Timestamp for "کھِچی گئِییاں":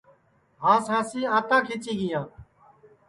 1.65-2.25